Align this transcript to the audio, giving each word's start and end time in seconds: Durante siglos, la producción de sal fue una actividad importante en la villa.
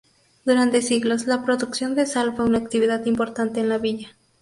Durante 0.45 0.81
siglos, 0.81 1.27
la 1.27 1.45
producción 1.45 1.93
de 1.93 2.07
sal 2.07 2.35
fue 2.35 2.45
una 2.45 2.57
actividad 2.57 3.05
importante 3.05 3.59
en 3.59 3.69
la 3.69 3.77
villa. 3.77 4.17